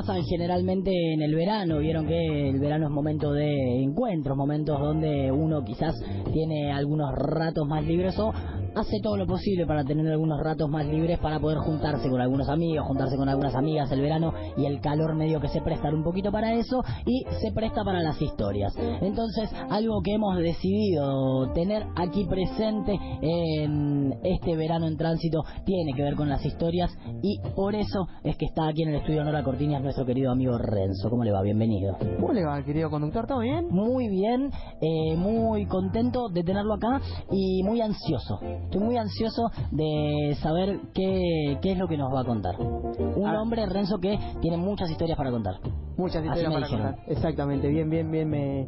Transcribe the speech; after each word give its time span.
Pasan 0.00 0.24
generalmente 0.24 0.90
en 1.12 1.20
el 1.20 1.34
verano, 1.34 1.78
vieron 1.78 2.06
que 2.06 2.48
el 2.48 2.58
verano 2.58 2.86
es 2.86 2.90
momento 2.90 3.32
de 3.32 3.82
encuentros, 3.82 4.34
momentos 4.34 4.80
donde 4.80 5.30
uno 5.30 5.62
quizás 5.62 5.94
tiene 6.32 6.72
algunos 6.72 7.10
ratos 7.14 7.68
más 7.68 7.84
libres 7.84 8.18
o 8.18 8.32
hace 8.74 9.00
todo 9.02 9.16
lo 9.16 9.26
posible 9.26 9.66
para 9.66 9.84
tener 9.84 10.06
algunos 10.10 10.40
ratos 10.42 10.68
más 10.68 10.86
libres 10.86 11.18
para 11.18 11.40
poder 11.40 11.58
juntarse 11.58 12.08
con 12.08 12.20
algunos 12.20 12.48
amigos, 12.48 12.86
juntarse 12.86 13.16
con 13.16 13.28
algunas 13.28 13.54
amigas 13.54 13.90
el 13.92 14.00
verano 14.00 14.32
y 14.56 14.66
el 14.66 14.80
calor 14.80 15.14
medio 15.14 15.40
que 15.40 15.48
se 15.48 15.60
presta 15.60 15.88
un 15.88 16.04
poquito 16.04 16.30
para 16.30 16.54
eso 16.54 16.82
y 17.04 17.24
se 17.40 17.52
presta 17.52 17.84
para 17.84 18.00
las 18.00 18.20
historias. 18.22 18.72
Entonces, 19.00 19.50
algo 19.70 20.00
que 20.02 20.14
hemos 20.14 20.36
decidido 20.38 21.52
tener 21.52 21.84
aquí 21.96 22.24
presente 22.26 22.98
en 23.20 24.14
este 24.22 24.56
verano 24.56 24.86
en 24.86 24.96
tránsito 24.96 25.42
tiene 25.64 25.92
que 25.94 26.02
ver 26.02 26.14
con 26.14 26.28
las 26.28 26.44
historias 26.44 26.90
y 27.22 27.38
por 27.54 27.74
eso 27.74 28.06
es 28.22 28.36
que 28.36 28.46
está 28.46 28.68
aquí 28.68 28.82
en 28.82 28.90
el 28.90 28.96
estudio 28.96 29.24
Nora 29.24 29.42
Cortiñas 29.42 29.82
nuestro 29.90 30.06
querido 30.06 30.30
amigo 30.30 30.56
Renzo. 30.56 31.10
¿Cómo 31.10 31.24
le 31.24 31.32
va? 31.32 31.42
Bienvenido. 31.42 31.96
¿Cómo 32.20 32.32
le 32.32 32.44
va, 32.44 32.62
querido 32.62 32.90
conductor? 32.90 33.26
¿Todo 33.26 33.40
bien? 33.40 33.66
Muy 33.70 34.08
bien, 34.08 34.52
eh, 34.80 35.16
muy 35.16 35.66
contento 35.66 36.28
de 36.28 36.44
tenerlo 36.44 36.74
acá 36.74 37.00
y 37.32 37.64
muy 37.64 37.80
ansioso. 37.80 38.38
Estoy 38.40 38.80
muy 38.80 38.96
ansioso 38.96 39.50
de 39.72 40.36
saber 40.40 40.78
qué, 40.94 41.58
qué 41.60 41.72
es 41.72 41.78
lo 41.78 41.88
que 41.88 41.96
nos 41.96 42.14
va 42.14 42.20
a 42.20 42.24
contar. 42.24 42.54
Un 42.60 43.26
Ah. 43.26 43.42
hombre, 43.42 43.66
Renzo, 43.66 43.98
que 43.98 44.16
tiene 44.40 44.56
muchas 44.58 44.88
historias 44.92 45.18
para 45.18 45.32
contar. 45.32 45.54
Muchas 45.96 46.24
historias 46.24 46.52
para 46.52 46.66
dijeron. 46.66 46.86
contar. 46.94 47.04
Exactamente, 47.08 47.66
bien, 47.68 47.90
bien, 47.90 48.08
bien 48.12 48.28
me, 48.30 48.66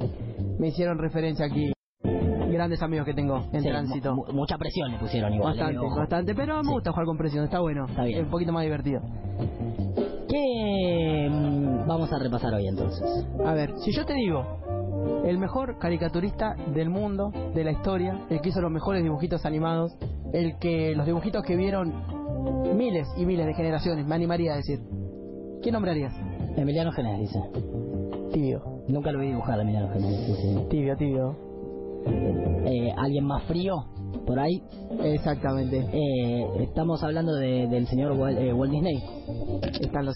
me 0.59 0.67
hicieron 0.69 0.98
referencia 0.98 1.47
aquí. 1.47 1.73
Grandes 2.03 2.83
amigos 2.83 3.07
que 3.07 3.14
tengo 3.14 3.36
en 3.53 3.62
Sí, 3.62 3.69
tránsito. 3.69 4.12
mu- 4.17 4.25
mucha 4.33 4.59
presión 4.59 4.91
le 4.91 4.98
pusieron 4.98 5.33
igual. 5.34 5.57
Bastante, 5.57 5.86
eh, 5.86 5.98
bastante, 5.98 6.34
pero 6.34 6.57
me 6.59 6.64
Sí. 6.64 6.70
gusta 6.73 6.91
jugar 6.91 7.07
con 7.07 7.17
presión, 7.17 7.45
está 7.45 7.61
bueno. 7.61 7.86
Está 7.89 8.03
bien. 8.03 8.19
Es 8.19 8.25
un 8.25 8.31
poquito 8.31 8.53
más 8.53 8.64
divertido. 8.64 9.01
¿Qué 11.83 11.87
mm, 11.87 11.89
vamos 11.89 12.13
a 12.13 12.19
repasar 12.19 12.55
hoy 12.55 12.67
entonces? 12.67 13.27
A 13.45 13.55
ver, 13.55 13.73
si 13.79 13.93
yo 13.93 14.05
te 14.07 14.15
digo, 14.15 14.43
el 15.25 15.39
mejor 15.39 15.79
caricaturista 15.79 16.55
del 16.75 16.91
mundo, 16.91 17.33
de 17.55 17.65
la 17.65 17.73
historia, 17.73 18.25
el 18.31 18.41
que 18.41 18.51
hizo 18.51 18.61
los 18.61 18.71
mejores 18.71 19.03
dibujitos 19.03 19.45
animados, 19.45 19.93
el 20.33 20.59
que 20.59 20.95
los 20.95 21.07
dibujitos 21.07 21.43
que 21.45 21.57
vieron 21.57 21.93
miles 22.77 23.09
y 23.17 23.27
miles 23.27 23.47
de 23.47 23.55
generaciones, 23.55 24.07
me 24.07 24.15
animaría 24.15 24.53
a 24.53 24.57
decir. 24.57 24.81
¿Qué 25.63 25.71
nombrarías? 25.71 26.13
Emiliano 26.57 26.93
Genes 26.93 27.21
dice. 27.21 27.39
Tibio, 28.33 28.63
Nunca 28.89 29.13
lo 29.13 29.21
vi 29.21 29.29
dibujar 29.29 29.59
a 29.59 29.63
Emiliano 29.63 29.93
dice. 29.95 30.67
tibio, 30.71 30.97
tibio. 30.97 31.37
Eh, 32.07 32.93
¿Alguien 32.97 33.25
más 33.25 33.43
frío? 33.45 33.75
Por 34.27 34.39
ahí. 34.39 34.63
Exactamente. 35.05 35.87
Eh, 35.92 36.47
estamos 36.61 37.03
hablando 37.05 37.33
de- 37.35 37.67
del 37.69 37.87
señor 37.87 38.13
Walt, 38.13 38.39
eh, 38.39 38.53
Walt 38.53 38.73
Disney. 38.73 39.03
Están 39.81 40.07
los 40.07 40.15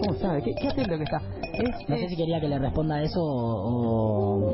¿Cómo 0.00 0.14
sabe? 0.18 0.42
¿Qué, 0.42 0.52
qué 0.60 0.68
atento 0.68 0.96
que 0.96 1.04
está? 1.04 1.18
Es- 1.52 1.88
No 1.88 1.96
sé 1.96 2.08
si 2.08 2.16
quería 2.16 2.40
que 2.40 2.48
le 2.48 2.58
responda 2.58 3.02
eso 3.02 3.20
o, 3.20 4.52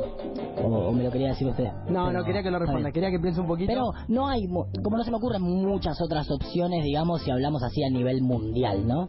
o- 0.65 0.89
o 0.89 0.93
me 0.93 1.05
lo 1.05 1.11
quería 1.11 1.29
decir 1.29 1.47
usted. 1.49 1.65
No, 1.89 2.07
Pero 2.07 2.13
no 2.13 2.25
quería 2.25 2.43
que 2.43 2.51
lo 2.51 2.59
responda, 2.59 2.91
quería 2.93 3.11
que 3.11 3.19
piense 3.21 3.41
un 3.41 3.47
poquito. 3.47 3.69
Pero 3.73 3.85
no 4.09 4.29
hay, 4.29 4.47
como 4.83 4.97
no 4.97 5.05
se 5.05 5.11
me 5.11 5.17
ocurren 5.17 5.43
muchas 5.43 6.01
otras 6.01 6.29
opciones, 6.31 6.85
digamos, 6.85 7.23
si 7.23 7.31
hablamos 7.31 7.63
así 7.63 7.83
a 7.85 7.91
nivel 7.91 8.23
mundial, 8.23 8.87
¿no? 8.87 9.09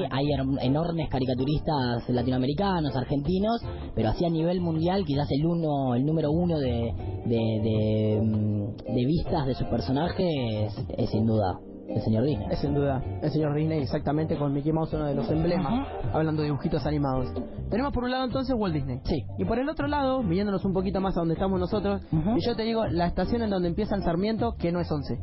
Sí, 0.00 0.02
hay 0.10 0.26
enormes 0.62 1.08
caricaturistas 1.08 2.08
latinoamericanos, 2.08 2.94
argentinos, 2.96 3.60
pero 3.94 4.10
así 4.10 4.24
a 4.24 4.30
nivel 4.30 4.60
mundial, 4.60 5.04
quizás 5.04 5.30
el 5.30 5.46
uno, 5.46 5.94
el 5.94 6.04
número 6.04 6.30
uno 6.30 6.58
de, 6.58 6.92
de, 7.24 7.60
de, 7.62 8.20
mm, 8.22 8.94
de 8.94 9.04
vistas 9.06 9.46
de 9.46 9.54
sus 9.54 9.66
personajes 9.68 10.74
es 10.96 11.10
sin 11.10 11.26
duda 11.26 11.58
el 11.88 12.00
señor 12.02 12.24
Disney. 12.24 12.46
Es 12.50 12.58
sin 12.60 12.74
duda 12.74 13.02
el 13.22 13.30
señor 13.30 13.54
Disney, 13.54 13.80
exactamente, 13.82 14.36
con 14.36 14.52
Mickey 14.52 14.72
Mouse, 14.72 14.92
uno 14.94 15.06
de 15.06 15.14
los 15.14 15.28
emblemas, 15.30 15.88
hablando 16.12 16.42
de 16.42 16.46
dibujitos 16.48 16.84
animados. 16.86 17.32
Tenemos 17.70 17.92
por 17.92 18.04
un 18.04 18.10
lado 18.10 18.24
entonces 18.24 18.54
Walt 18.58 18.74
Disney. 18.74 19.00
Sí. 19.04 19.24
Y 19.38 19.44
por 19.44 19.58
el 19.58 19.68
otro 19.68 19.86
lado, 19.88 20.22
viéndonos 20.22 20.64
un 20.64 20.72
poquito 20.72 21.00
más 21.00 21.16
a 21.16 21.20
donde 21.20 21.34
estamos 21.34 21.58
nosotros, 21.58 22.00
y 22.12 22.46
yo 22.46 22.54
te 22.56 22.62
digo, 22.62 22.86
la 22.86 23.06
estación 23.06 23.42
en 23.42 23.50
donde 23.50 23.68
empieza 23.68 23.94
el 23.96 24.02
Sarmiento, 24.02 24.54
que 24.58 24.70
no 24.72 24.80
es 24.80 24.90
11. 24.90 25.18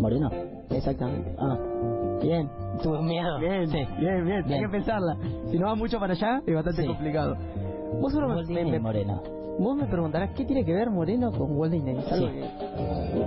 Moreno. 0.00 0.28
Exactamente. 0.70 1.34
Ah, 1.38 1.56
Bien. 2.20 2.48
tuve 2.82 3.00
miedo. 3.02 3.38
Bien, 3.38 3.66
Sí. 3.68 3.78
bien, 3.98 4.24
bien, 4.24 4.42
hay 4.44 4.48
Bien. 4.48 4.62
que 4.62 4.68
pensarla. 4.68 5.16
Si 5.50 5.58
no 5.58 5.66
va 5.66 5.74
mucho 5.74 5.98
para 5.98 6.12
allá, 6.12 6.42
es 6.46 6.54
bastante 6.54 6.82
Sí. 6.82 6.88
complicado. 6.88 7.36
Vos, 8.00 8.12
seguro 8.12 8.28
me- 8.48 8.80
Moreno. 8.80 9.22
Vos 9.58 9.76
me 9.76 9.86
preguntarás 9.86 10.30
qué 10.36 10.44
tiene 10.44 10.64
que 10.64 10.72
ver 10.72 10.90
Moreno 10.90 11.30
con 11.32 11.56
Walt 11.56 11.72
Disney. 11.72 11.96
Sí. 12.12 12.28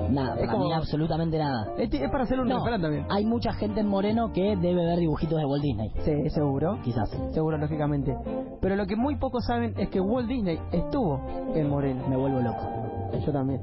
Nada, 0.10 0.36
Es 0.36 0.40
para 0.42 0.52
como- 0.52 0.66
mí 0.66 0.74
absolutamente 0.74 1.38
nada. 1.38 1.72
es, 1.78 1.94
es 1.94 2.10
para 2.12 2.24
hacer 2.24 2.40
un 2.40 2.48
No, 2.48 2.64
también. 2.64 3.06
hay 3.10 3.26
mucha 3.26 3.54
gente 3.54 3.80
en 3.82 3.88
Moreno 3.88 4.32
que 4.34 4.56
debe 4.58 4.86
ver 4.86 5.00
dibujitos 5.00 5.38
de 5.40 5.46
Walt 5.46 5.64
Disney, 5.64 5.92
Sí, 6.00 6.30
seguro. 6.30 6.80
quizás. 6.84 7.10
Seguro, 7.32 7.58
lógicamente. 7.58 8.16
Pero 8.62 8.76
lo 8.76 8.86
que 8.86 8.96
muy 8.96 9.16
pocos 9.18 9.46
saben 9.46 9.74
es 9.78 9.90
que 9.90 10.00
Walt 10.02 10.28
Disney 10.28 10.60
estuvo 10.72 11.22
en 11.56 11.70
Moreno. 11.70 12.08
Me 12.08 12.18
vuelvo 12.18 12.40
loco. 12.40 12.62
Yo 13.26 13.32
también. 13.32 13.62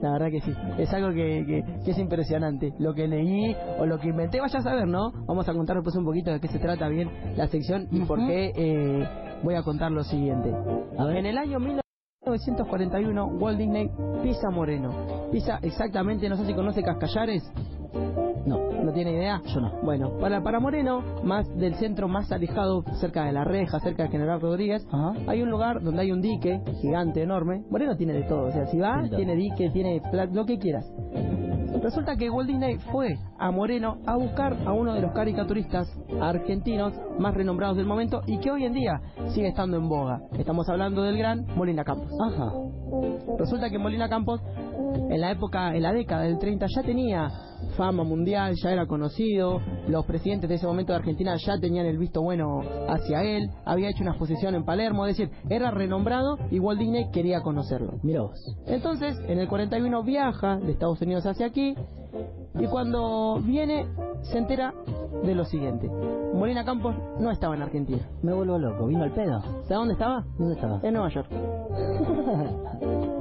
La 0.00 0.12
verdad 0.12 0.28
que 0.30 0.40
sí. 0.40 0.52
Es 0.78 0.92
algo 0.94 1.08
que, 1.08 1.44
que, 1.44 1.64
que 1.84 1.90
es 1.90 1.98
impresionante. 1.98 2.72
Lo 2.78 2.94
que 2.94 3.08
leí 3.08 3.56
o 3.80 3.84
lo 3.86 3.98
que 3.98 4.08
inventé, 4.08 4.40
vaya 4.40 4.60
a 4.60 4.62
saber, 4.62 4.86
¿no? 4.86 5.10
Vamos 5.26 5.48
a 5.48 5.52
contar 5.52 5.74
después 5.76 5.96
un 5.96 6.04
poquito 6.04 6.30
de 6.30 6.38
qué 6.40 6.46
se 6.48 6.60
trata 6.60 6.88
bien 6.88 7.10
la 7.36 7.48
sección 7.48 7.88
y 7.90 8.00
por 8.04 8.18
Ujú. 8.20 8.28
qué 8.28 8.52
eh, 8.54 9.08
voy 9.42 9.56
a 9.56 9.62
contar 9.62 9.90
lo 9.90 10.04
siguiente. 10.04 10.54
A 10.96 11.04
ver. 11.04 11.16
En 11.16 11.26
el 11.26 11.36
año 11.36 11.58
1941, 12.30 13.26
Walt 13.40 13.58
Disney 13.58 13.90
pisa 14.22 14.50
Moreno. 14.50 14.90
Pisa 15.32 15.58
exactamente, 15.62 16.28
no 16.28 16.36
sé 16.36 16.46
si 16.46 16.54
conoce 16.54 16.82
Cascallares. 16.82 17.42
No, 18.46 18.58
¿No 18.82 18.92
tiene 18.92 19.12
idea? 19.12 19.42
yo 19.52 19.60
no. 19.60 19.72
Bueno, 19.82 20.12
para, 20.18 20.42
para 20.42 20.60
Moreno, 20.60 21.02
más 21.24 21.46
del 21.56 21.74
centro 21.74 22.08
más 22.08 22.30
alejado, 22.32 22.82
cerca 23.00 23.24
de 23.24 23.32
la 23.32 23.44
reja, 23.44 23.78
cerca 23.80 24.04
de 24.04 24.08
General 24.10 24.40
Rodríguez, 24.40 24.86
Ajá. 24.90 25.12
hay 25.26 25.42
un 25.42 25.50
lugar 25.50 25.82
donde 25.82 26.02
hay 26.02 26.12
un 26.12 26.20
dique 26.22 26.60
gigante, 26.80 27.22
enorme. 27.22 27.62
Moreno 27.70 27.96
tiene 27.96 28.14
de 28.14 28.22
todo, 28.22 28.46
o 28.46 28.52
sea, 28.52 28.66
si 28.66 28.78
va, 28.78 29.02
Tiene 29.14 29.34
dique, 29.36 29.70
tiene 29.70 30.00
pla- 30.10 30.26
lo 30.26 30.46
que 30.46 30.58
quieras. 30.58 30.86
Resulta 31.82 32.16
que 32.16 32.28
Walt 32.28 32.48
Disney 32.48 32.78
fue 32.90 33.18
a 33.38 33.50
Moreno 33.50 33.98
a 34.06 34.16
buscar 34.16 34.56
a 34.66 34.72
uno 34.72 34.94
de 34.94 35.00
los 35.00 35.12
caricaturistas 35.12 35.88
argentinos 36.20 36.92
más 37.18 37.34
renombrados 37.34 37.76
del 37.76 37.86
momento 37.86 38.22
y 38.26 38.38
que 38.38 38.50
hoy 38.50 38.64
en 38.64 38.72
día 38.72 39.00
sigue 39.28 39.48
estando 39.48 39.76
en 39.76 39.88
boga. 39.88 40.20
Estamos 40.38 40.68
hablando 40.68 41.02
del 41.02 41.16
gran 41.18 41.46
Molina 41.56 41.84
Campos. 41.84 42.10
Ajá. 42.20 42.52
Resulta 43.38 43.70
que 43.70 43.78
Molina 43.78 44.08
Campos, 44.08 44.40
en 44.94 45.20
la 45.20 45.30
época, 45.30 45.74
en 45.74 45.82
la 45.82 45.92
década 45.92 46.22
del 46.22 46.38
30, 46.38 46.66
ya 46.74 46.82
tenía 46.82 47.30
fama 47.76 48.04
mundial, 48.04 48.54
ya 48.62 48.70
era 48.70 48.86
conocido, 48.86 49.60
los 49.88 50.04
presidentes 50.06 50.48
de 50.48 50.56
ese 50.56 50.66
momento 50.66 50.92
de 50.92 50.98
Argentina 50.98 51.36
ya 51.36 51.58
tenían 51.58 51.86
el 51.86 51.98
visto 51.98 52.22
bueno 52.22 52.60
hacia 52.88 53.22
él, 53.22 53.50
había 53.64 53.90
hecho 53.90 54.02
una 54.02 54.12
exposición 54.12 54.54
en 54.54 54.64
Palermo, 54.64 55.06
es 55.06 55.16
decir, 55.16 55.34
era 55.48 55.70
renombrado 55.70 56.38
y 56.50 56.58
Walt 56.58 56.78
Disney 56.78 57.10
quería 57.10 57.40
conocerlo. 57.40 57.98
Mira 58.02 58.22
vos. 58.22 58.38
Entonces, 58.66 59.16
en 59.26 59.38
el 59.38 59.48
41 59.48 60.02
viaja 60.02 60.56
de 60.56 60.72
Estados 60.72 61.00
Unidos 61.02 61.26
hacia 61.26 61.46
aquí 61.46 61.74
y 62.58 62.66
cuando 62.66 63.40
viene 63.40 63.86
se 64.22 64.38
entera 64.38 64.74
de 65.24 65.34
lo 65.34 65.44
siguiente. 65.44 65.88
Molina 66.34 66.64
Campos 66.64 66.94
no 67.18 67.30
estaba 67.30 67.54
en 67.54 67.62
Argentina. 67.62 68.08
Me 68.22 68.32
vuelvo 68.32 68.58
loco. 68.58 68.86
¿Vino 68.86 69.02
al 69.02 69.12
pedo? 69.12 69.40
¿Sabe 69.64 69.74
dónde 69.74 69.94
estaba? 69.94 70.24
¿Dónde 70.38 70.54
estaba? 70.54 70.80
En 70.82 70.94
Nueva 70.94 71.08
York. 71.10 71.28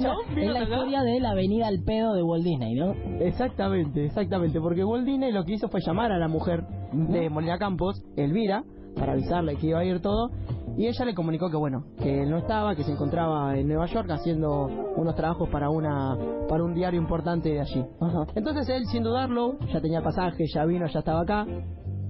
Chabón 0.00 0.34
vino 0.34 0.52
es 0.52 0.52
la 0.52 0.62
historia 0.62 1.02
de 1.02 1.20
la 1.20 1.30
avenida 1.30 1.66
al 1.68 1.82
pedo 1.84 2.14
de 2.14 2.22
Walt 2.22 2.44
Disney, 2.44 2.74
¿no? 2.74 2.92
Exactamente, 3.20 4.06
exactamente, 4.06 4.60
porque 4.60 4.84
Walt 4.84 5.04
Disney 5.04 5.32
lo 5.32 5.44
que 5.44 5.54
hizo 5.54 5.68
fue 5.68 5.80
llamar 5.84 6.12
a 6.12 6.18
la 6.18 6.28
mujer 6.28 6.64
de 6.92 7.30
Molina 7.30 7.58
Campos, 7.58 8.02
Elvira, 8.16 8.64
para 8.96 9.12
avisarle 9.12 9.56
que 9.56 9.68
iba 9.68 9.78
a 9.78 9.84
ir 9.84 10.00
todo, 10.00 10.30
y 10.76 10.86
ella 10.86 11.04
le 11.04 11.14
comunicó 11.14 11.50
que 11.50 11.56
bueno, 11.56 11.84
que 11.98 12.22
él 12.22 12.30
no 12.30 12.38
estaba, 12.38 12.74
que 12.74 12.84
se 12.84 12.92
encontraba 12.92 13.56
en 13.58 13.68
Nueva 13.68 13.86
York 13.86 14.08
haciendo 14.10 14.66
unos 14.96 15.14
trabajos 15.14 15.48
para 15.50 15.68
una 15.68 16.16
para 16.48 16.64
un 16.64 16.74
diario 16.74 17.00
importante 17.00 17.50
de 17.50 17.60
allí. 17.60 17.84
Entonces 18.34 18.68
él, 18.68 18.86
sin 18.86 19.02
dudarlo, 19.02 19.58
ya 19.72 19.80
tenía 19.80 20.02
pasaje, 20.02 20.44
ya 20.52 20.64
vino, 20.64 20.86
ya 20.86 21.00
estaba 21.00 21.22
acá, 21.22 21.46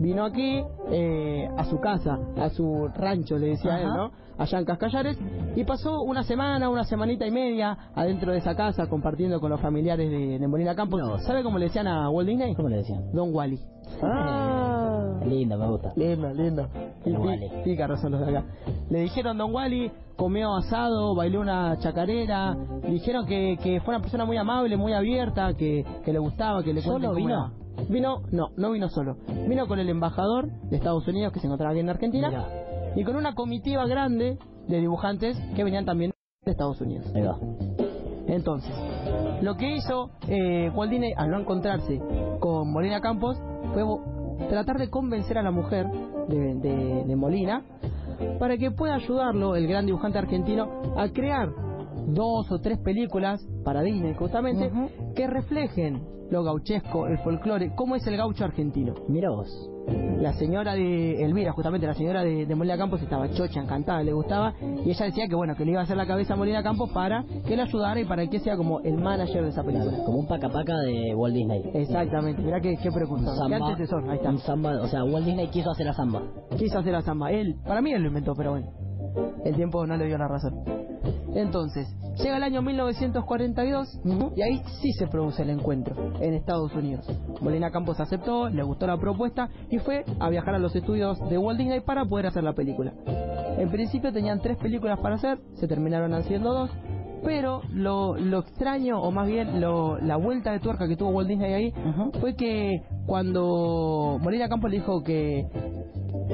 vino 0.02 0.24
aquí 0.24 0.62
eh, 0.90 1.48
a 1.56 1.64
su 1.64 1.80
casa, 1.80 2.18
a 2.36 2.50
su 2.50 2.88
rancho, 2.94 3.38
le 3.38 3.48
decía 3.48 3.80
él, 3.80 3.86
Ajá. 3.86 3.96
¿no? 3.96 4.10
Allá 4.38 4.58
en 4.58 4.64
Cascallares, 4.64 5.18
y 5.54 5.64
pasó 5.64 6.02
una 6.02 6.22
semana, 6.24 6.68
una 6.68 6.84
semanita 6.84 7.26
y 7.26 7.30
media 7.30 7.76
adentro 7.94 8.32
de 8.32 8.38
esa 8.38 8.56
casa 8.56 8.88
compartiendo 8.88 9.40
con 9.40 9.50
los 9.50 9.60
familiares 9.60 10.10
de, 10.10 10.38
de 10.38 10.48
Molina 10.48 10.74
Campos. 10.74 11.00
No. 11.00 11.18
¿Sabe 11.18 11.42
cómo 11.42 11.58
le 11.58 11.66
decían 11.66 11.86
a 11.86 12.08
Walt 12.10 12.28
Disney? 12.28 12.54
¿Cómo 12.54 12.68
le 12.68 12.78
decían? 12.78 13.12
Don 13.12 13.34
Wally. 13.34 13.60
Ah. 14.02 15.20
Lindo, 15.26 15.56
me 15.58 15.66
gusta. 15.68 15.92
Lindo, 15.96 16.32
lindo. 16.32 16.66
Don 17.04 17.16
Wally. 17.18 17.50
Pícaros 17.62 18.00
son 18.00 18.12
los 18.12 18.26
de 18.26 18.36
acá. 18.36 18.46
Le 18.90 19.00
dijeron 19.00 19.36
Don 19.36 19.54
Wally, 19.54 19.92
comió 20.16 20.54
asado, 20.56 21.14
bailó 21.14 21.40
una 21.40 21.78
chacarera. 21.78 22.56
Le 22.82 22.90
dijeron 22.90 23.26
que, 23.26 23.58
que 23.62 23.80
fue 23.80 23.94
una 23.94 24.00
persona 24.00 24.24
muy 24.24 24.38
amable, 24.38 24.76
muy 24.76 24.94
abierta, 24.94 25.54
que, 25.54 25.84
que 26.04 26.12
le 26.12 26.18
gustaba, 26.18 26.62
que 26.62 26.72
le 26.72 26.80
¿Solo 26.80 27.14
vino? 27.14 27.52
Vino, 27.88 28.22
no, 28.30 28.48
no 28.56 28.70
vino 28.72 28.88
solo. 28.88 29.16
Vino 29.48 29.66
con 29.66 29.78
el 29.78 29.88
embajador 29.88 30.48
de 30.70 30.76
Estados 30.76 31.06
Unidos 31.08 31.32
que 31.32 31.40
se 31.40 31.46
encontraba 31.46 31.72
aquí 31.72 31.80
en 31.80 31.90
Argentina 31.90 32.28
Mirá. 32.28 32.46
y 32.96 33.04
con 33.04 33.16
una 33.16 33.34
comitiva 33.34 33.86
grande 33.86 34.38
de 34.68 34.80
dibujantes 34.80 35.38
que 35.56 35.64
venían 35.64 35.84
también 35.84 36.12
de 36.44 36.50
Estados 36.52 36.80
Unidos. 36.80 37.06
Ahí 37.14 37.22
va. 37.22 37.38
Entonces, 38.26 38.72
lo 39.42 39.56
que 39.56 39.76
hizo 39.76 40.10
eh, 40.28 40.70
Walt 40.74 40.90
Disney 40.90 41.12
al 41.16 41.30
no 41.30 41.40
encontrarse 41.40 42.00
con 42.40 42.72
Molina 42.72 43.00
Campos 43.00 43.36
fue 43.74 43.82
tratar 44.48 44.78
de 44.78 44.88
convencer 44.88 45.38
a 45.38 45.42
la 45.42 45.50
mujer 45.50 45.86
de, 46.28 46.54
de- 46.54 47.04
de 47.06 47.16
Molina 47.16 47.62
para 48.38 48.56
que 48.56 48.70
pueda 48.70 48.94
ayudarlo, 48.94 49.56
el 49.56 49.66
gran 49.66 49.86
dibujante 49.86 50.18
argentino, 50.18 50.68
a 50.96 51.08
crear 51.08 51.50
dos 52.06 52.50
o 52.50 52.60
tres 52.60 52.78
películas 52.78 53.46
para 53.64 53.82
Disney 53.82 54.14
justamente 54.14 54.70
que 55.14 55.26
reflejen 55.26 56.02
lo 56.32 56.42
gauchesco, 56.42 57.06
el 57.06 57.18
folclore, 57.18 57.74
cómo 57.76 57.94
es 57.94 58.06
el 58.06 58.16
gaucho 58.16 58.44
argentino. 58.44 58.94
Mira 59.06 59.30
vos. 59.30 59.68
La 60.18 60.32
señora 60.34 60.74
de 60.74 61.22
Elvira, 61.24 61.52
justamente 61.52 61.86
la 61.86 61.94
señora 61.94 62.22
de, 62.22 62.46
de 62.46 62.54
Molina 62.54 62.78
Campos, 62.78 63.02
estaba 63.02 63.28
chocha, 63.32 63.60
encantada, 63.60 64.02
le 64.02 64.12
gustaba, 64.12 64.54
y 64.60 64.90
ella 64.90 65.06
decía 65.06 65.26
que 65.28 65.34
bueno, 65.34 65.56
que 65.56 65.64
le 65.64 65.72
iba 65.72 65.80
a 65.80 65.82
hacer 65.82 65.96
la 65.96 66.06
cabeza 66.06 66.34
a 66.34 66.36
Molina 66.36 66.62
Campos 66.62 66.90
para 66.92 67.24
que 67.46 67.56
le 67.56 67.62
ayudara 67.62 68.00
y 68.00 68.04
para 68.04 68.26
que 68.28 68.38
sea 68.38 68.56
como 68.56 68.80
el 68.80 68.96
manager 68.96 69.42
de 69.42 69.50
esa 69.50 69.62
película. 69.62 69.98
Como 70.04 70.20
un 70.20 70.26
paca 70.26 70.48
paca 70.48 70.78
de 70.78 71.14
Walt 71.14 71.34
Disney. 71.34 71.62
Exactamente, 71.74 72.40
mirá 72.40 72.60
qué, 72.60 72.76
qué 72.82 72.90
precursor, 72.90 73.34
qué 73.34 73.54
samba. 73.54 73.68
antecesor, 73.70 74.08
ahí 74.08 74.16
está. 74.16 74.30
Un 74.30 74.38
samba, 74.38 74.80
o 74.80 74.86
sea, 74.86 75.04
Walt 75.04 75.26
Disney 75.26 75.48
quiso 75.48 75.70
hacer 75.70 75.86
la 75.86 75.94
samba. 75.94 76.22
Quiso 76.56 76.78
hacer 76.78 76.92
la 76.92 77.02
samba, 77.02 77.32
él, 77.32 77.56
para 77.66 77.82
mí 77.82 77.92
él 77.92 78.02
lo 78.02 78.08
inventó, 78.08 78.34
pero 78.34 78.52
bueno, 78.52 78.68
el 79.44 79.54
tiempo 79.56 79.86
no 79.86 79.96
le 79.96 80.06
dio 80.06 80.18
la 80.18 80.28
razón. 80.28 80.62
Entonces, 81.34 81.88
llega 82.22 82.36
el 82.36 82.42
año 82.42 82.60
1942 82.62 84.00
y 84.36 84.42
ahí 84.42 84.62
sí 84.82 84.92
se 84.92 85.06
produce 85.06 85.42
el 85.42 85.50
encuentro 85.50 85.94
en 86.20 86.34
Estados 86.34 86.74
Unidos. 86.74 87.06
Molina 87.40 87.70
Campos 87.70 87.98
aceptó, 88.00 88.48
le 88.50 88.62
gustó 88.62 88.86
la 88.86 88.98
propuesta 88.98 89.48
y 89.70 89.78
fue 89.78 90.04
a 90.20 90.28
viajar 90.28 90.54
a 90.54 90.58
los 90.58 90.76
estudios 90.76 91.18
de 91.30 91.38
Walt 91.38 91.58
Disney 91.58 91.80
para 91.80 92.04
poder 92.04 92.26
hacer 92.26 92.44
la 92.44 92.52
película. 92.52 92.92
En 93.58 93.70
principio 93.70 94.12
tenían 94.12 94.40
tres 94.40 94.58
películas 94.58 94.98
para 95.00 95.14
hacer, 95.14 95.38
se 95.54 95.66
terminaron 95.66 96.12
haciendo 96.14 96.52
dos, 96.52 96.70
pero 97.24 97.62
lo, 97.72 98.16
lo 98.16 98.40
extraño, 98.40 99.00
o 99.00 99.10
más 99.12 99.26
bien 99.28 99.60
lo- 99.60 99.96
la 99.98 100.16
vuelta 100.16 100.50
de 100.52 100.58
tuerca 100.60 100.88
que 100.88 100.96
tuvo 100.96 101.10
Walt 101.10 101.28
Disney 101.28 101.52
ahí, 101.54 101.74
fue 102.20 102.34
que 102.34 102.82
cuando 103.06 104.18
Molina 104.20 104.48
Campos 104.48 104.70
le 104.70 104.78
dijo 104.78 105.02
que 105.02 105.46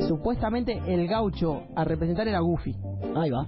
supuestamente 0.07 0.81
el 0.87 1.07
gaucho 1.09 1.63
a 1.75 1.85
representar 1.85 2.29
era 2.29 2.41
Goofy, 2.41 2.77
Ahí 3.17 3.31
va. 3.31 3.47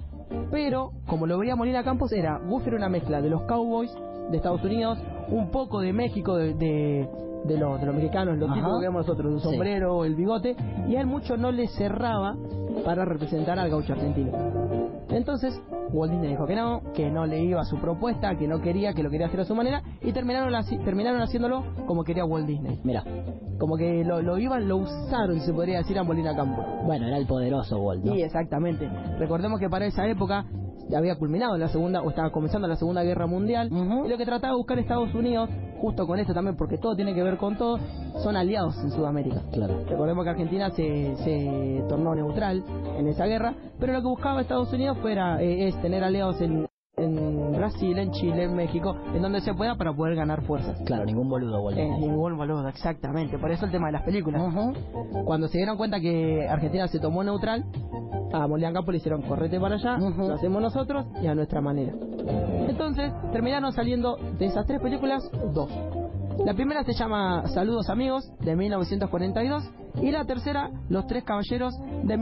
pero 0.51 0.91
como 1.07 1.27
lo 1.27 1.37
veía 1.37 1.55
Molina 1.55 1.83
Campos 1.83 2.11
era 2.11 2.37
Goofy 2.39 2.67
era 2.69 2.77
una 2.77 2.89
mezcla 2.89 3.21
de 3.21 3.29
los 3.29 3.43
cowboys 3.43 3.91
de 4.29 4.37
Estados 4.37 4.63
Unidos, 4.63 4.97
un 5.29 5.49
poco 5.51 5.81
de 5.81 5.93
México, 5.93 6.35
de, 6.37 6.53
de, 6.53 7.09
de 7.45 7.57
los, 7.57 7.79
de 7.79 7.85
los 7.85 7.95
mexicanos, 7.95 8.37
los 8.37 8.49
Ajá. 8.49 8.59
tipos 8.59 8.79
que 8.79 8.85
vemos 8.87 9.07
nosotros, 9.07 9.33
el 9.33 9.39
Sí. 9.41 9.49
sombrero, 9.49 10.05
el 10.05 10.15
bigote, 10.15 10.55
y 10.87 10.95
a 10.95 11.01
él 11.01 11.07
mucho 11.07 11.35
no 11.37 11.51
le 11.51 11.67
cerraba 11.67 12.35
para 12.85 13.03
representar 13.05 13.59
al 13.59 13.69
gaucho 13.69 13.93
argentino. 13.93 14.31
Entonces, 15.11 15.61
Walt 15.91 16.11
Disney 16.11 16.29
dijo 16.31 16.45
que 16.45 16.55
no, 16.55 16.81
que 16.93 17.09
no 17.11 17.25
le 17.25 17.43
iba 17.43 17.61
a 17.61 17.65
su 17.65 17.77
propuesta, 17.77 18.35
que 18.37 18.47
no 18.47 18.61
quería, 18.61 18.93
que 18.93 19.03
lo 19.03 19.09
quería 19.09 19.27
hacer 19.27 19.41
a 19.41 19.45
su 19.45 19.55
manera, 19.55 19.81
y 20.01 20.11
terminaron, 20.13 20.53
haci- 20.53 20.83
terminaron 20.83 21.21
haciéndolo 21.21 21.63
como 21.85 22.03
quería 22.03 22.25
Walt 22.25 22.47
Disney. 22.47 22.79
Mira. 22.83 23.03
Como 23.59 23.77
que 23.77 24.03
lo, 24.03 24.21
lo 24.23 24.37
iban, 24.39 24.67
lo 24.67 24.77
usaron, 24.77 25.39
se 25.41 25.53
podría 25.53 25.79
decir, 25.79 25.97
a 25.99 26.03
Molina 26.03 26.35
Campos. 26.35 26.65
Bueno, 26.85 27.07
era 27.07 27.17
el 27.17 27.27
poderoso 27.27 27.77
Walt, 27.79 28.03
¿no? 28.03 28.13
Sí, 28.13 28.21
exactamente. 28.23 28.89
Recordemos 29.19 29.59
que 29.59 29.69
para 29.69 29.85
esa 29.85 30.07
época 30.07 30.45
ya 30.89 30.97
había 30.97 31.15
culminado 31.15 31.55
la 31.57 31.67
segunda, 31.67 32.01
o 32.01 32.09
estaba 32.09 32.31
comenzando 32.31 32.67
la 32.67 32.75
segunda 32.75 33.03
guerra 33.03 33.27
mundial, 33.27 33.69
Ujú. 33.71 34.05
y 34.05 34.09
lo 34.09 34.17
que 34.17 34.25
trataba 34.25 34.53
de 34.53 34.57
buscar 34.57 34.79
Estados 34.79 35.13
Unidos, 35.13 35.49
justo 35.81 36.05
con 36.05 36.19
esto 36.19 36.33
también, 36.33 36.55
porque 36.55 36.77
todo 36.77 36.95
tiene 36.95 37.13
que 37.15 37.23
ver 37.23 37.37
con 37.37 37.57
todo, 37.57 37.79
son 38.23 38.35
aliados 38.37 38.77
en 38.83 38.91
Sudamérica. 38.91 39.41
Claro. 39.51 39.83
Recordemos 39.89 40.23
que 40.23 40.29
Argentina 40.29 40.69
se, 40.69 41.15
se 41.17 41.83
tornó 41.89 42.13
neutral 42.15 42.63
en 42.97 43.07
esa 43.07 43.25
guerra, 43.25 43.53
pero 43.79 43.93
lo 43.93 44.01
que 44.01 44.07
buscaba 44.07 44.41
Estados 44.41 44.71
Unidos 44.71 44.97
fuera 44.99 45.41
eh, 45.41 45.67
es 45.67 45.81
tener 45.81 46.03
aliados 46.03 46.39
en, 46.41 46.67
en 46.97 47.51
Brasil, 47.53 47.97
en 47.97 48.11
Chile, 48.11 48.43
en 48.43 48.55
México, 48.55 48.95
en 49.15 49.21
donde 49.21 49.41
se 49.41 49.53
pueda 49.53 49.75
para 49.75 49.93
poder 49.93 50.15
ganar 50.15 50.43
fuerzas. 50.43 50.79
Claro, 50.85 51.05
ningún 51.05 51.29
boludo 51.29 51.69
En 51.71 51.75
Disney. 51.77 51.99
ningún 52.07 52.37
boludo, 52.37 52.67
exactamente. 52.67 53.37
Por 53.39 53.51
eso 53.51 53.65
el 53.65 53.71
tema 53.71 53.87
de 53.87 53.93
las 53.93 54.03
películas. 54.03 54.41
Cuando 55.25 55.47
se 55.47 55.57
dieron 55.57 55.77
cuenta 55.77 55.99
que 55.99 56.47
Argentina 56.47 56.87
se 56.87 56.99
tomó 56.99 57.23
neutral, 57.23 57.65
a 58.33 58.47
Molina 58.47 58.73
Campos 58.73 58.93
le 58.93 58.97
hicieron 58.97 59.21
correte 59.23 59.59
para 59.59 59.75
allá, 59.75 59.97
lo 59.97 60.33
hacemos 60.33 60.61
nosotros 60.61 61.05
y 61.21 61.27
a 61.27 61.35
nuestra 61.35 61.61
manera. 61.61 61.93
Entonces, 62.67 63.11
terminaron 63.31 63.71
saliendo 63.71 64.17
de 64.37 64.45
esas 64.45 64.65
tres 64.65 64.81
películas 64.81 65.29
dos. 65.53 65.69
La 66.45 66.53
primera 66.53 66.83
se 66.83 66.93
llama 66.93 67.47
Saludos 67.49 67.89
Amigos, 67.89 68.31
de 68.39 68.55
1942, 68.55 69.69
y 70.01 70.11
la 70.11 70.25
tercera, 70.25 70.71
Los 70.89 71.05
Tres 71.05 71.23
Caballeros, 71.23 71.73
de 72.03 72.17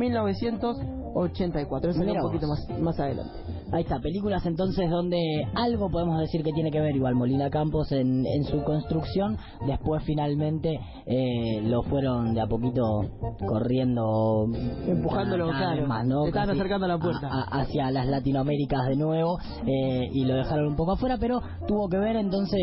1984. 1.16 1.92
Eso 1.92 2.02
un 2.02 2.22
poquito 2.22 2.48
más, 2.48 2.80
más 2.80 3.00
adelante. 3.00 3.34
Ahí 3.72 3.84
está, 3.84 4.00
películas 4.00 4.44
entonces 4.46 4.90
donde 4.90 5.20
algo 5.54 5.90
podemos 5.92 6.20
decir 6.20 6.44
que 6.44 6.52
tiene 6.54 6.72
que 6.72 6.80
ver 6.82 6.96
igual 6.96 7.14
Molina 7.16 7.50
Campos 7.52 7.92
en, 7.92 8.26
en 8.26 8.44
su 8.46 8.64
construcción, 8.64 9.38
después 9.68 10.04
finalmente 10.06 10.80
eh, 11.06 11.62
lo 11.64 11.84
fueron 11.84 12.34
de 12.34 12.42
a 12.42 12.48
poquito 12.48 12.82
corriendo, 13.48 14.48
Empujándolo, 14.88 15.48
cada 15.52 15.70
vez 15.72 15.76
claro. 15.76 15.88
más, 15.88 16.08
¿no? 16.08 16.22
Se 16.24 16.30
estaban 16.30 16.50
acercando 16.52 16.86
a 16.86 16.90
la 16.90 16.98
puerta. 16.98 17.28
a- 17.32 17.62
hacia 17.62 17.92
las 17.92 18.08
Latinoaméricas 18.08 18.88
de 18.88 18.96
nuevo 18.96 19.38
eh, 19.66 20.10
y 20.14 20.26
lo 20.26 20.36
dejaron 20.36 20.68
un 20.70 20.76
poco 20.76 20.94
afuera, 20.94 21.18
pero 21.20 21.40
tuvo 21.68 21.88
que 21.90 21.98
ver 21.98 22.16
entonces 22.16 22.60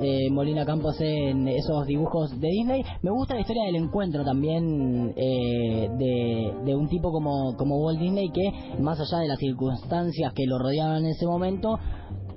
eh, 0.00 0.30
Molina 0.30 0.64
Campos 0.66 1.00
en 1.00 1.48
esos 1.48 1.86
dibujos 1.86 2.38
de 2.38 2.48
Disney. 2.48 2.82
Me 3.02 3.10
gusta 3.10 3.34
la 3.34 3.40
historia 3.40 3.64
del 3.64 3.76
encuentro 3.76 4.24
también 4.24 5.12
eh, 5.16 5.88
de, 5.98 6.54
de 6.64 6.74
un 6.74 6.88
tipo 6.88 7.10
como, 7.10 7.56
como 7.56 7.73
Walt 7.74 7.98
Disney 7.98 8.30
que 8.30 8.52
más 8.80 8.98
allá 9.00 9.18
de 9.18 9.28
las 9.28 9.38
circunstancias 9.38 10.32
que 10.34 10.46
lo 10.46 10.58
rodeaban 10.58 11.04
en 11.04 11.10
ese 11.10 11.26
momento, 11.26 11.78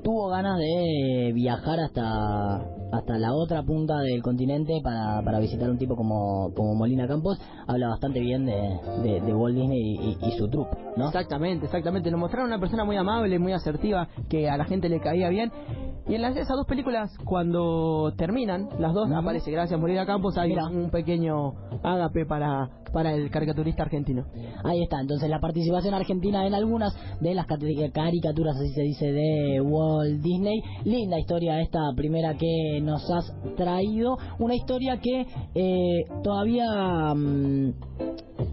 tuvo 0.03 0.29
ganas 0.29 0.57
de 0.59 1.31
viajar 1.33 1.79
hasta 1.79 2.76
hasta 2.91 3.17
la 3.17 3.33
otra 3.33 3.63
punta 3.63 3.99
del 3.99 4.21
continente 4.21 4.79
para, 4.83 5.21
para 5.23 5.39
visitar 5.39 5.69
un 5.69 5.77
tipo 5.77 5.95
como, 5.95 6.51
como 6.55 6.75
Molina 6.75 7.07
Campos. 7.07 7.39
Habla 7.67 7.89
bastante 7.89 8.19
bien 8.19 8.45
de, 8.45 8.79
de, 9.03 9.21
de 9.21 9.33
Walt 9.33 9.55
Disney 9.55 9.79
y, 9.79 10.09
y- 10.09 10.17
y 10.27 10.31
su 10.37 10.47
trupe, 10.49 10.77
¿no? 10.95 11.07
Exactamente, 11.07 11.65
exactamente. 11.65 12.09
Nos 12.11 12.19
mostraron 12.19 12.47
una 12.49 12.59
persona 12.59 12.85
muy 12.85 12.95
amable, 12.95 13.39
muy 13.39 13.53
asertiva, 13.53 14.07
que 14.29 14.49
a 14.49 14.57
la 14.57 14.65
gente 14.65 14.89
le 14.89 14.99
caía 14.99 15.29
bien. 15.29 15.51
Y 16.07 16.15
en 16.15 16.21
las, 16.21 16.37
esas 16.37 16.55
dos 16.55 16.65
películas, 16.67 17.11
cuando 17.25 18.13
terminan, 18.17 18.69
las 18.79 18.93
dos, 18.93 19.09
Ujú. 19.09 19.17
aparece, 19.17 19.51
gracias 19.51 19.77
Molina 19.77 20.05
Campos, 20.05 20.37
hay 20.37 20.49
Mira. 20.51 20.67
un 20.67 20.89
pequeño 20.89 21.51
ágape 21.83 22.25
para, 22.25 22.69
para 22.93 23.13
el 23.13 23.29
caricaturista 23.29 23.83
argentino. 23.83 24.23
Ahí 24.63 24.81
está, 24.83 25.01
entonces 25.01 25.29
la 25.29 25.41
participación 25.41 25.93
argentina 25.93 26.47
en 26.47 26.53
algunas 26.53 26.93
de 27.19 27.35
las 27.35 27.45
caricaturas, 27.45 28.55
así 28.55 28.69
se 28.73 28.81
dice, 28.83 29.11
de 29.11 29.59
Walt 29.59 30.21
Disney. 30.21 30.61
Linda 30.85 31.19
historia 31.19 31.59
esta 31.59 31.79
primera 31.93 32.35
que 32.37 32.76
nos 32.81 33.09
has 33.11 33.33
traído. 33.55 34.17
Una 34.39 34.55
historia 34.55 34.99
que 34.99 35.25
eh, 35.55 36.05
todavía 36.23 36.65
mm, 37.13 37.73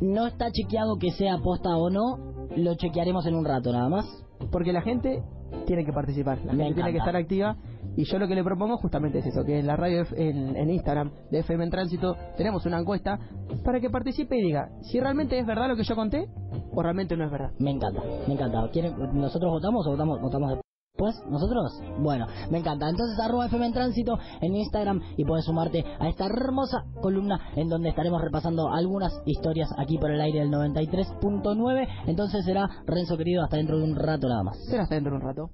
no 0.03 0.27
está 0.27 0.51
chequeado 0.51 0.97
que 0.99 1.11
sea 1.13 1.39
posta 1.39 1.77
o 1.77 1.91
no. 1.91 2.19
Lo 2.57 2.75
chequearemos 2.75 3.27
en 3.27 3.35
un 3.35 3.45
rato 3.45 3.73
nada 3.73 3.89
más. 3.89 4.07
Porque 4.51 4.73
la 4.73 4.83
gente 4.83 5.23
tiene 5.67 5.85
que 5.85 5.93
participar, 5.93 6.39
la 6.45 6.53
Me 6.53 6.65
gente 6.65 6.75
tiene 6.77 6.93
que 6.93 6.99
estar 6.99 7.17
activa. 7.17 7.57
Y 7.97 8.05
yo 8.05 8.19
lo 8.19 8.27
que 8.27 8.35
le 8.35 8.43
propongo 8.43 8.77
justamente 8.77 9.19
es 9.21 9.27
eso, 9.27 9.45
que 9.45 9.59
en 9.61 9.67
la 9.69 9.77
radio, 9.77 10.05
en, 10.17 10.57
en 10.57 10.71
Instagram 10.71 11.13
de 11.31 11.39
FM 11.41 11.65
en 11.65 11.71
Tránsito, 11.71 12.17
tenemos 12.37 12.67
una 12.67 12.81
encuesta 12.81 13.19
para 13.65 13.79
que 13.81 13.89
participe 13.89 14.37
y 14.37 14.43
diga 14.43 14.69
si 14.83 14.99
realmente 14.99 15.39
es 15.39 15.47
verdad 15.47 15.69
lo 15.69 15.77
que 15.77 15.85
yo 15.85 15.95
conté 15.95 16.27
o 16.73 16.83
realmente 16.83 17.17
no 17.17 17.25
es 17.25 17.31
verdad. 17.31 17.51
Me 17.61 17.71
encanta, 17.71 18.03
me 18.27 18.35
encanta. 18.35 18.69
¿Quieren- 18.73 18.97
¿Nosotros 19.15 19.53
votamos 19.53 19.87
o 19.87 19.91
votamos, 19.91 20.21
votamos 20.21 20.64
después? 20.95 21.21
¿Nosotros? 21.29 21.81
Bueno, 21.99 22.27
me 22.51 22.59
encanta. 22.59 22.89
Entonces, 22.89 23.19
arroba 23.19 23.47
FM 23.47 23.67
en 23.67 23.73
Tránsito 23.73 24.19
en 24.41 24.55
Instagram 24.55 25.01
y 25.17 25.25
puedes 25.25 25.45
sumarte 25.45 25.85
a 25.99 26.09
esta 26.09 26.27
hermosa 26.27 26.85
columna 27.03 27.41
en 27.57 27.69
donde 27.69 27.89
estaremos 27.89 28.23
repasando 28.23 28.69
algunas 28.73 29.21
historias 29.27 29.71
aquí 29.77 29.99
por 29.99 30.13
el 30.13 30.21
aire 30.21 30.41
del 30.41 30.51
93.9. 30.51 31.89
Entonces 32.07 32.45
será, 32.45 32.69
Renzo 32.87 33.17
querido, 33.17 33.43
hasta 33.43 33.57
dentro 33.57 33.79
de 33.79 33.85
un 33.85 33.97
rato 33.97 34.29
nada 34.29 34.45
más. 34.45 34.57
Será 34.67 34.85
hasta 34.85 34.95
dentro 34.95 35.13
de 35.13 35.17
un 35.17 35.23
rato. 35.23 35.51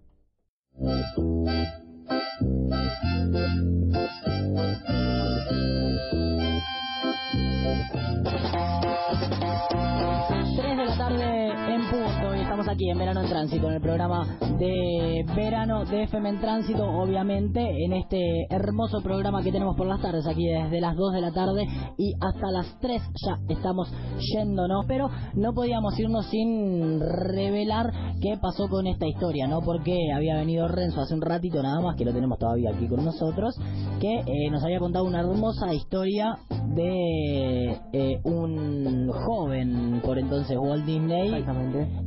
Aquí 12.90 12.92
en 12.92 12.99
Verano 12.99 13.20
en 13.20 13.28
Tránsito, 13.28 13.68
en 13.68 13.75
el 13.75 13.80
programa 13.80 14.26
de 14.59 15.25
verano 15.37 15.85
de 15.85 16.02
FM 16.04 16.28
en 16.28 16.40
Tránsito, 16.40 16.85
obviamente, 16.85 17.61
en 17.85 17.92
este 17.92 18.47
hermoso 18.50 19.00
programa 19.00 19.42
que 19.42 19.52
tenemos 19.52 19.76
por 19.76 19.87
las 19.87 20.00
tardes, 20.00 20.26
aquí 20.26 20.47
desde 20.47 20.80
las 20.80 20.97
2 20.97 21.12
de 21.12 21.20
la 21.20 21.30
tarde 21.30 21.66
y 21.97 22.12
hasta 22.20 22.50
las 22.50 22.78
3 22.80 23.02
ya 23.26 23.54
estamos 23.54 23.92
yéndonos, 24.35 24.87
pero 24.87 25.09
no 25.35 25.52
podíamos 25.52 25.99
irnos 25.99 26.26
sin 26.26 27.00
revelar 27.00 27.92
qué 28.20 28.37
pasó 28.40 28.68
con 28.68 28.87
esta 28.87 29.06
historia, 29.06 29.47
¿no? 29.47 29.61
Porque 29.61 29.97
había 30.14 30.37
venido 30.37 30.66
Renzo 30.68 31.00
hace 31.00 31.14
un 31.14 31.23
ratito 31.23 31.62
nada 31.62 31.80
más, 31.80 31.97
que 31.97 32.04
lo 32.04 32.12
tenemos 32.12 32.38
todavía 32.38 32.70
aquí 32.70 32.88
con 32.88 33.04
nosotros, 33.04 33.54
que 34.00 34.14
eh, 34.18 34.50
nos 34.50 34.64
había 34.64 34.78
contado 34.78 35.04
una 35.04 35.20
hermosa 35.20 35.73
historia 35.73 36.38
de 36.75 37.78
eh, 37.92 38.20
un 38.25 39.11
joven, 39.12 40.00
por 40.04 40.18
entonces 40.18 40.56
Walt 40.59 40.85
Disney, 40.85 41.44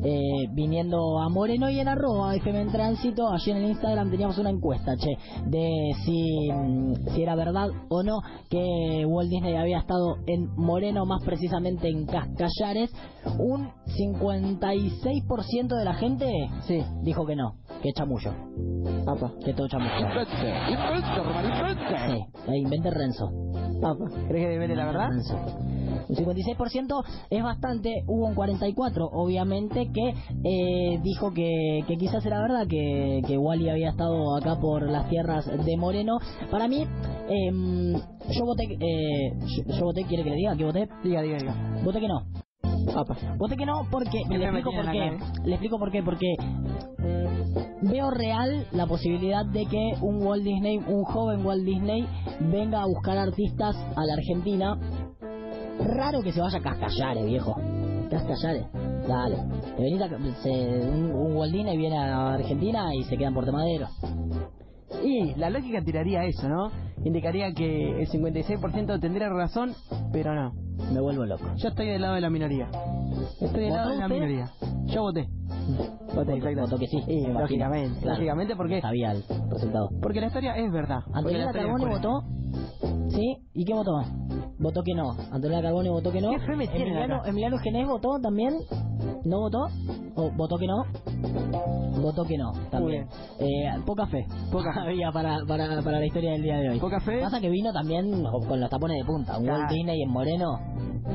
eh, 0.04 0.48
viniendo 0.52 0.73
a 0.80 1.30
Moreno 1.30 1.70
y 1.70 1.80
en 1.80 1.88
arroba 1.88 2.36
FM 2.36 2.62
en 2.62 2.72
Tránsito, 2.72 3.30
allí 3.30 3.51
en 3.51 3.58
el 3.58 3.70
Instagram 3.70 4.10
teníamos 4.10 4.38
una 4.39 4.50
encuesta, 4.50 4.96
che, 4.98 5.12
de 5.46 5.92
si, 6.03 6.50
si 7.13 7.22
era 7.22 7.36
verdad 7.36 7.70
o 7.89 8.01
no 8.01 8.20
que 8.50 9.06
Walt 9.06 9.30
Disney 9.30 9.56
había 9.56 9.77
estado 9.80 10.18
en 10.25 10.50
Moreno, 10.56 11.06
más 11.06 11.24
precisamente 11.24 11.88
en 11.89 12.06
Cascallares. 12.06 12.92
Un 13.39 13.70
56% 13.88 15.77
de 15.77 15.86
la 15.86 15.94
gente 15.94 16.25
sí. 16.68 16.84
dijo 17.03 17.25
que 17.25 17.36
no, 17.36 17.56
que 17.84 17.92
chamullo. 17.92 18.32
Apa. 19.06 19.34
Que 19.44 19.54
todo 19.54 19.68
chamullo. 19.68 19.92
Sí, 22.08 22.25
e 22.48 22.58
invente 22.58 22.90
Renzo. 22.90 23.30
Apa. 23.84 24.06
¿Crees 24.30 24.46
que 24.46 24.50
debe 24.50 24.75
la 24.75 24.86
verdad? 24.86 25.10
Renzo. 25.10 25.36
Un 26.08 26.16
56% 26.16 27.04
es 27.30 27.44
bastante, 27.44 28.04
hubo 28.08 28.28
un 28.28 28.36
44% 28.36 29.10
obviamente 29.13 29.90
que 29.94 30.13
eh, 30.44 31.00
dijo 31.02 31.34
que, 31.34 31.84
que, 31.88 31.98
quizás 31.98 32.25
era 32.25 32.42
verdad 32.42 32.68
que, 32.68 33.22
que 33.25 33.38
Wally 33.38 33.70
había 33.70 33.90
estado 33.90 34.36
acá 34.36 34.60
por 34.60 34.90
las 34.90 35.10
tierras 35.10 35.46
de 35.46 35.78
Moreno. 35.78 36.18
Para 36.52 36.68
mí, 36.68 36.86
eh, 37.30 37.52
yo 38.32 38.46
voté, 38.46 38.63
eh, 38.80 39.34
yo, 39.40 39.75
yo, 39.75 39.86
voté, 39.86 40.04
¿quiere 40.04 40.24
que 40.24 40.32
le 40.32 40.36
diga 40.38 40.56
que 40.56 40.66
voté? 40.66 40.90
Diga, 41.04 41.22
diga, 41.22 41.38
diga. 41.38 41.82
Voté 41.84 42.00
que 42.00 42.08
no. 42.08 42.20
Apa. 42.96 43.16
Voté 43.38 43.56
que 43.56 43.66
no 43.66 43.88
porque, 43.90 44.24
le 44.30 44.44
explico 44.44 44.72
por 44.72 44.92
qué, 44.92 45.18
le 45.46 45.52
explico 45.52 45.80
por 45.80 45.92
qué, 45.92 46.04
porque 46.04 46.36
veo 47.84 48.10
real 48.12 48.66
la 48.72 48.88
posibilidad 48.88 49.46
de 49.46 49.66
que 49.66 49.94
un 50.02 50.25
Walt 50.25 50.44
Disney, 50.44 50.78
un 50.78 51.04
joven 51.04 51.46
Walt 51.46 51.63
Disney, 51.63 52.06
venga 52.40 52.82
a 52.82 52.86
buscar 52.86 53.18
artistas 53.18 53.75
a 53.96 54.06
la 54.06 54.13
Argentina 54.13 54.78
raro 55.80 56.22
que 56.22 56.32
se 56.32 56.42
vaya 56.42 56.58
a 56.58 56.62
Cascallares, 56.62 57.25
viejo. 57.25 57.56
Cascallares, 58.10 58.66
dale. 59.08 59.38
Te 59.75 59.84
venís 59.84 60.02
a, 60.02 60.10
se, 60.42 60.90
un, 60.90 61.12
un 61.12 61.36
Walt 61.36 61.54
Disney 61.54 61.78
viene 61.78 61.98
a 61.98 62.34
Argentina 62.34 62.94
y 62.96 63.04
se 63.04 63.18
quedan 63.18 63.34
por 63.34 63.52
Madero. 63.52 63.88
Y 65.04 65.36
la 65.36 65.50
lógica 65.50 65.82
tiraría 65.82 66.24
eso, 66.24 66.48
¿no? 66.48 66.72
Indicaría 67.04 67.54
que 67.54 68.02
el 68.02 68.08
56% 68.08 69.00
tendría 69.02 69.30
razón, 69.30 69.74
pero 70.12 70.34
no. 70.34 70.54
Me 70.94 71.02
vuelvo 71.02 71.25
loco. 71.25 71.46
Yo 71.58 71.70
estoy 71.70 71.88
del 71.88 72.02
lado 72.02 72.16
de 72.16 72.22
la 72.22 72.30
minoría. 72.30 72.70
Estoy 73.42 73.63
del 73.63 73.74
lado 73.74 73.92
de 73.92 73.98
la 73.98 74.08
minoría. 74.08 74.52
Yo 74.86 75.02
voté. 75.02 75.28
Votó 76.13 76.77
que 76.77 76.88
sí. 76.88 77.01
Lógicamente. 77.27 78.00
Claro. 78.01 78.17
Lógicamente 78.17 78.55
porque, 78.55 78.82
Sabía 78.82 79.12
el 79.12 79.24
resultado. 79.50 79.89
porque 80.01 80.22
la 80.22 80.27
historia 80.27 80.55
es 80.55 80.72
verdad. 80.72 81.00
Antonella 81.13 81.51
Carbone 81.51 81.86
votó. 81.86 82.24
¿Sí? 83.10 83.38
¿Y 83.53 83.65
qué 83.65 83.74
votó? 83.74 84.01
Votó 84.60 84.84
que 84.84 84.93
no. 84.93 85.12
Antonella 85.32 85.62
Carbone 85.62 85.89
votó 85.89 86.12
que 86.12 86.22
no. 86.22 86.32
¿Qué 86.32 86.39
fe 86.39 86.55
me 86.55 86.67
tienen 86.67 86.89
Emiliano? 86.89 87.25
Emiliano 87.25 87.58
Genés 87.60 87.88
votó 87.88 88.20
también. 88.22 88.53
¿No 89.25 89.39
votó? 89.39 89.67
¿O 90.15 90.31
votó 90.31 90.57
que 90.57 90.67
no? 90.67 90.83
Votó 92.01 92.24
que 92.25 92.38
no, 92.38 92.51
también. 92.69 93.07
Eh, 93.39 93.69
poca 93.86 94.05
fe. 94.07 94.25
Poca. 94.51 94.72
Había 94.81 95.12
para, 95.12 95.38
para, 95.48 95.81
para 95.81 96.00
la 96.00 96.05
historia 96.05 96.31
del 96.31 96.43
día 96.43 96.57
de 96.57 96.69
hoy. 96.69 96.79
Poca 96.79 97.00
fe. 97.00 97.22
Pasa 97.22 97.39
que 97.39 97.50
vino 97.50 97.72
también 97.72 98.24
con 98.48 98.60
los 98.60 98.69
tapones 98.69 98.98
de 98.98 99.05
punta. 99.05 99.38
Un 99.38 99.43
Claro. 99.45 99.60
Walt 99.60 99.72
Disney 99.72 100.01
en 100.01 100.10
Moreno 100.10 100.60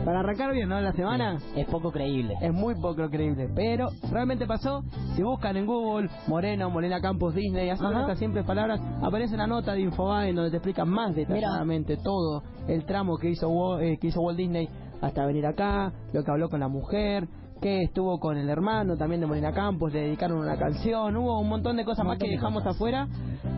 Para 0.04 0.20
arrancar 0.20 0.52
bien, 0.52 0.68
¿no? 0.68 0.80
La 0.80 0.92
semana. 0.92 1.38
es 1.56 1.66
poco 1.66 1.90
creíble. 1.90 2.34
Es 2.40 2.52
muy 2.52 2.74
poco 2.74 3.08
creíble, 3.10 3.48
pero 3.54 3.88
realmente 4.10 4.46
pasó. 4.46 4.82
Si 5.14 5.22
buscan 5.22 5.56
en 5.56 5.66
Google 5.66 6.08
Moreno, 6.26 6.70
Morena 6.70 7.00
Campos, 7.00 7.34
Disney, 7.34 7.70
así 7.70 7.84
estas 7.84 8.18
simples 8.18 8.44
palabras, 8.44 8.80
aparece 9.02 9.34
una 9.34 9.46
nota 9.46 9.72
de 9.72 9.80
Infobae 9.80 10.30
en 10.30 10.36
donde 10.36 10.50
te 10.50 10.56
explica 10.56 10.84
más 10.84 11.14
detalladamente 11.14 11.96
todo 11.96 12.42
el 12.66 12.84
tramo 12.84 13.16
que 13.18 13.30
hizo, 13.30 13.80
eh, 13.80 13.98
que 14.00 14.08
hizo 14.08 14.20
Walt 14.20 14.38
Disney 14.38 14.68
hasta 15.00 15.26
venir 15.26 15.46
acá, 15.46 15.92
lo 16.12 16.24
que 16.24 16.30
habló 16.30 16.48
con 16.48 16.60
la 16.60 16.68
mujer, 16.68 17.28
que 17.60 17.82
estuvo 17.82 18.18
con 18.18 18.36
el 18.36 18.48
hermano 18.48 18.96
también 18.96 19.20
de 19.20 19.26
Morena 19.26 19.52
Campos, 19.52 19.92
le 19.92 20.02
dedicaron 20.02 20.38
una 20.38 20.56
canción, 20.56 21.16
hubo 21.16 21.40
un 21.40 21.48
montón 21.48 21.76
de 21.76 21.84
cosas 21.84 22.04
más 22.04 22.18
que 22.18 22.26
de 22.26 22.32
dejamos 22.32 22.62
cosas. 22.62 22.76
afuera, 22.76 23.08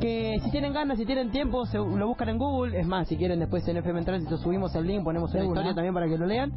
que 0.00 0.38
si 0.42 0.50
tienen 0.50 0.72
ganas, 0.72 0.98
si 0.98 1.04
tienen 1.04 1.30
tiempo, 1.30 1.66
se, 1.66 1.78
lo 1.78 2.06
buscan 2.06 2.30
en 2.30 2.38
Google, 2.38 2.78
es 2.78 2.86
más, 2.86 3.08
si 3.08 3.16
quieren 3.16 3.38
después 3.38 3.66
en 3.68 3.76
FM 3.76 4.00
en 4.00 4.04
Tránsito 4.04 4.38
subimos 4.38 4.74
el 4.74 4.86
link, 4.86 5.04
ponemos 5.04 5.32
una. 5.34 5.44
historia 5.44 5.74
también 5.74 5.94
para 5.94 6.08
que 6.08 6.16
lo 6.16 6.26
lean, 6.26 6.52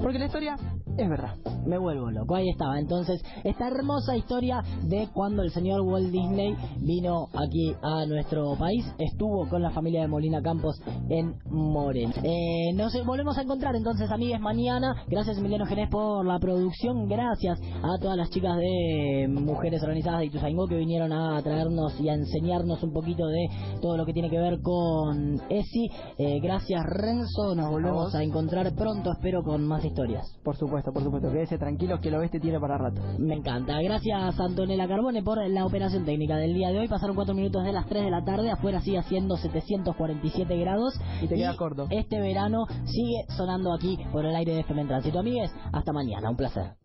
porque 0.00 0.18
la 0.18 0.26
historia 0.26 0.56
es 0.98 1.08
verdad. 1.08 1.36
Me 1.64 1.78
vuelvo 1.78 2.10
loco. 2.10 2.34
Ahí 2.34 2.48
estaba. 2.48 2.78
Entonces, 2.78 3.22
esta 3.44 3.68
hermosa 3.68 4.16
historia 4.16 4.62
de 4.82 5.08
cuando 5.14 5.42
el 5.42 5.50
señor 5.50 5.82
Walt 5.82 6.10
Disney 6.10 6.56
vino 6.78 7.28
aquí 7.34 7.74
a 7.82 8.04
nuestro 8.06 8.56
país, 8.56 8.84
estuvo 8.98 9.48
con 9.48 9.62
la 9.62 9.70
familia 9.70 10.02
de 10.02 10.08
Molina 10.08 10.42
Campos 10.42 10.80
en 11.08 11.34
Moreno. 11.46 12.12
Eh, 12.22 12.72
nos 12.74 12.92
volvemos 13.04 13.38
a 13.38 13.42
encontrar 13.42 13.76
entonces, 13.76 14.10
amigues, 14.10 14.40
mañana. 14.40 15.04
Gracias, 15.08 15.38
Emiliano 15.38 15.66
Genés, 15.66 15.88
por 15.88 16.26
la 16.26 16.38
producción. 16.38 17.06
Gracias 17.08 17.60
a 17.60 17.98
todas 18.00 18.16
las 18.16 18.30
chicas 18.30 18.56
de 18.56 19.28
Mujeres 19.28 19.82
Organizadas 19.82 20.20
de 20.20 20.26
Ituzaingó 20.26 20.66
que 20.66 20.76
vinieron 20.76 21.12
a 21.12 21.40
traernos 21.42 22.00
y 22.00 22.08
a 22.08 22.14
enseñarnos 22.14 22.82
un 22.82 22.92
poquito 22.92 23.26
de 23.26 23.46
todo 23.80 23.96
lo 23.96 24.04
que 24.04 24.12
tiene 24.12 24.30
que 24.30 24.38
ver 24.38 24.60
con 24.62 25.40
ESI. 25.48 25.90
Eh, 26.18 26.40
gracias, 26.40 26.82
Renzo. 26.86 27.54
Nos 27.54 27.70
volvemos 27.70 28.14
a 28.14 28.22
encontrar 28.22 28.74
pronto, 28.74 29.12
espero, 29.12 29.42
con 29.42 29.66
más 29.66 29.84
historias. 29.84 30.24
Por 30.42 30.56
supuesto, 30.56 30.87
por 30.92 31.02
supuesto. 31.02 31.30
Quédese 31.30 31.58
tranquilos 31.58 32.00
que 32.00 32.08
el 32.08 32.14
oeste 32.14 32.40
tiene 32.40 32.58
para 32.60 32.78
rato. 32.78 33.00
Me 33.18 33.34
encanta. 33.34 33.80
Gracias 33.80 34.38
Antonella 34.38 34.88
Carbone 34.88 35.22
por 35.22 35.38
la 35.48 35.64
operación 35.64 36.04
técnica 36.04 36.36
del 36.36 36.54
día 36.54 36.70
de 36.70 36.80
hoy. 36.80 36.88
Pasaron 36.88 37.16
cuatro 37.16 37.34
minutos 37.34 37.64
de 37.64 37.72
las 37.72 37.86
3 37.86 38.04
de 38.04 38.10
la 38.10 38.24
tarde. 38.24 38.50
Afuera 38.50 38.80
sigue 38.80 38.98
haciendo 38.98 39.36
747 39.36 40.56
grados. 40.56 40.94
Y 41.22 41.28
te 41.28 41.36
queda 41.36 41.56
corto. 41.56 41.86
Este 41.90 42.20
verano 42.20 42.66
sigue 42.84 43.24
sonando 43.36 43.72
aquí 43.72 43.98
por 44.12 44.24
el 44.24 44.34
aire 44.34 44.54
de 44.54 44.60
FM 44.60 44.82
en 44.82 44.88
Tránsito. 44.88 45.18
Amigues, 45.18 45.50
hasta 45.72 45.92
mañana. 45.92 46.30
Un 46.30 46.36
placer. 46.36 46.77